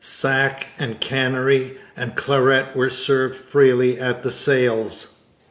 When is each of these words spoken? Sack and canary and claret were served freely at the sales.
Sack 0.03 0.67
and 0.79 0.99
canary 0.99 1.77
and 1.95 2.15
claret 2.15 2.75
were 2.75 2.89
served 2.89 3.35
freely 3.35 3.99
at 3.99 4.23
the 4.23 4.31
sales. 4.31 5.19